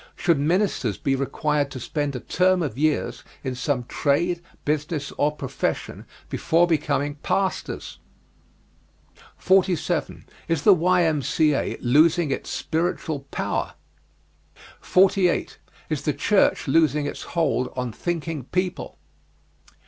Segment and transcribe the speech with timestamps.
[0.15, 5.31] Should ministers be required to spend a term of years in some trade, business, or
[5.31, 7.99] profession, before becoming pastors?
[9.37, 10.25] 47.
[10.47, 11.77] Is the Y.M.C.A.
[11.81, 13.75] losing its spiritual power?
[14.79, 15.59] 48.
[15.91, 18.97] Is the church losing its hold on thinking people?